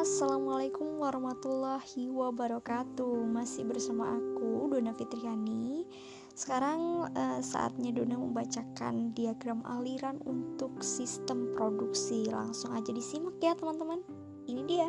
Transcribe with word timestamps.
Assalamualaikum 0.00 0.96
warahmatullahi 0.96 2.08
wabarakatuh. 2.08 3.20
Masih 3.20 3.68
bersama 3.68 4.16
aku 4.16 4.72
Dona 4.72 4.96
Fitriani. 4.96 5.84
Sekarang 6.32 7.12
uh, 7.12 7.44
saatnya 7.44 7.92
Dona 7.92 8.16
membacakan 8.16 9.12
diagram 9.12 9.60
aliran 9.68 10.16
untuk 10.24 10.80
sistem 10.80 11.52
produksi. 11.52 12.24
Langsung 12.32 12.72
aja 12.72 12.88
disimak 12.96 13.36
ya 13.44 13.52
teman-teman. 13.52 14.00
Ini 14.48 14.62
dia. 14.64 14.88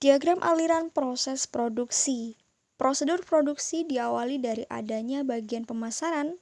Diagram 0.00 0.40
aliran 0.40 0.88
proses 0.88 1.44
produksi. 1.44 2.40
Prosedur 2.80 3.28
produksi 3.28 3.84
diawali 3.84 4.40
dari 4.40 4.64
adanya 4.72 5.20
bagian 5.20 5.68
pemasaran 5.68 6.40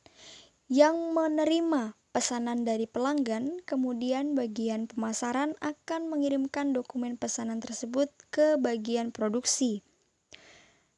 yang 0.71 0.95
menerima 1.19 1.99
pesanan 2.19 2.67
dari 2.67 2.91
pelanggan, 2.91 3.63
kemudian 3.63 4.35
bagian 4.35 4.91
pemasaran 4.91 5.55
akan 5.63 6.11
mengirimkan 6.11 6.75
dokumen 6.75 7.15
pesanan 7.15 7.63
tersebut 7.63 8.11
ke 8.35 8.59
bagian 8.59 9.15
produksi. 9.15 9.87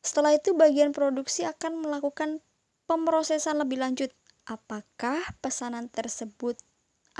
Setelah 0.00 0.40
itu, 0.40 0.56
bagian 0.56 0.96
produksi 0.96 1.44
akan 1.44 1.84
melakukan 1.84 2.40
pemrosesan 2.88 3.60
lebih 3.60 3.84
lanjut. 3.84 4.08
Apakah 4.48 5.20
pesanan 5.44 5.92
tersebut 5.92 6.56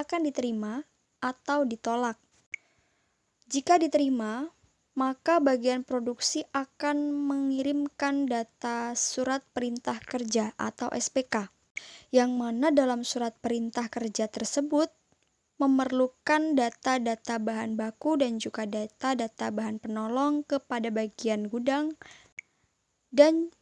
akan 0.01 0.25
diterima 0.25 0.89
atau 1.21 1.69
ditolak? 1.69 2.17
Jika 3.53 3.77
diterima, 3.77 4.49
maka 4.97 5.45
bagian 5.45 5.85
produksi 5.85 6.49
akan 6.57 7.13
mengirimkan 7.13 8.25
data 8.25 8.97
surat 8.97 9.45
perintah 9.53 10.01
kerja 10.01 10.57
atau 10.57 10.89
SPK 10.89 11.60
yang 12.11 12.35
mana 12.35 12.75
dalam 12.75 13.07
surat 13.07 13.33
perintah 13.39 13.87
kerja 13.87 14.27
tersebut 14.27 14.91
memerlukan 15.61 16.57
data-data 16.57 17.37
bahan 17.37 17.77
baku 17.77 18.17
dan 18.17 18.41
juga 18.41 18.65
data-data 18.65 19.53
bahan 19.53 19.77
penolong 19.77 20.41
kepada 20.49 20.89
bagian 20.89 21.53
gudang 21.53 21.93
dan 23.13 23.53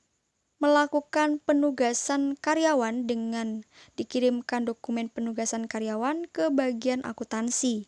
melakukan 0.62 1.38
penugasan 1.42 2.34
karyawan 2.38 3.06
dengan 3.06 3.62
dikirimkan 3.94 4.66
dokumen 4.66 5.06
penugasan 5.10 5.70
karyawan 5.70 6.26
ke 6.30 6.50
bagian 6.50 7.02
akuntansi. 7.06 7.86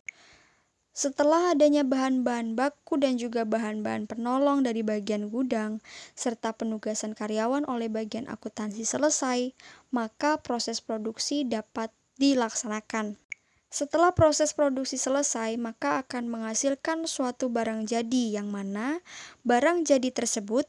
Setelah 1.00 1.56
adanya 1.56 1.80
bahan-bahan 1.80 2.52
baku 2.52 3.00
dan 3.00 3.16
juga 3.16 3.48
bahan-bahan 3.48 4.04
penolong 4.04 4.60
dari 4.60 4.84
bagian 4.84 5.32
gudang, 5.32 5.80
serta 6.12 6.52
penugasan 6.52 7.16
karyawan 7.16 7.64
oleh 7.64 7.88
bagian 7.88 8.28
akuntansi 8.28 8.84
selesai, 8.84 9.56
maka 9.88 10.36
proses 10.44 10.84
produksi 10.84 11.48
dapat 11.48 11.88
dilaksanakan. 12.20 13.16
Setelah 13.72 14.12
proses 14.12 14.52
produksi 14.52 15.00
selesai, 15.00 15.56
maka 15.56 16.04
akan 16.04 16.28
menghasilkan 16.28 17.08
suatu 17.08 17.48
barang 17.48 17.88
jadi, 17.88 18.36
yang 18.36 18.52
mana 18.52 19.00
barang 19.48 19.88
jadi 19.88 20.12
tersebut 20.12 20.68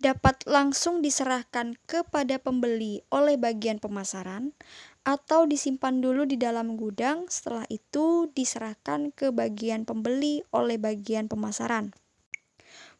dapat 0.00 0.40
langsung 0.48 1.04
diserahkan 1.04 1.76
kepada 1.84 2.40
pembeli 2.40 3.04
oleh 3.12 3.36
bagian 3.36 3.76
pemasaran 3.78 4.56
atau 5.02 5.46
disimpan 5.46 5.98
dulu 5.98 6.26
di 6.26 6.38
dalam 6.38 6.78
gudang, 6.78 7.26
setelah 7.26 7.66
itu 7.70 8.30
diserahkan 8.30 9.10
ke 9.10 9.34
bagian 9.34 9.82
pembeli 9.82 10.46
oleh 10.54 10.78
bagian 10.78 11.26
pemasaran. 11.26 11.90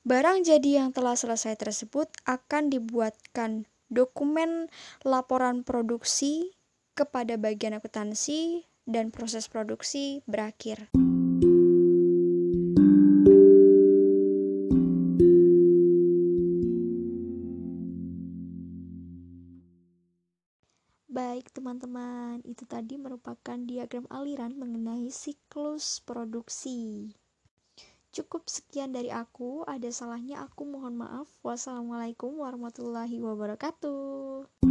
Barang 0.03 0.43
jadi 0.43 0.83
yang 0.83 0.91
telah 0.91 1.15
selesai 1.15 1.55
tersebut 1.55 2.11
akan 2.27 2.75
dibuatkan 2.75 3.71
dokumen 3.87 4.67
laporan 5.07 5.63
produksi 5.63 6.59
kepada 6.99 7.39
bagian 7.39 7.79
akuntansi 7.79 8.67
dan 8.83 9.15
proses 9.15 9.47
produksi 9.47 10.27
berakhir. 10.27 11.02
Baik 21.13 21.53
teman-teman, 21.53 22.41
itu 22.49 22.65
tadi 22.65 22.97
merupakan 22.97 23.61
diagram 23.69 24.09
aliran 24.09 24.57
mengenai 24.57 25.13
siklus 25.13 26.01
produksi. 26.01 27.13
Cukup 28.17 28.49
sekian 28.49 28.97
dari 28.97 29.13
aku, 29.13 29.61
ada 29.69 29.93
salahnya 29.93 30.41
aku 30.41 30.65
mohon 30.65 30.97
maaf. 30.97 31.29
Wassalamualaikum 31.45 32.33
warahmatullahi 32.41 33.21
wabarakatuh. 33.21 34.62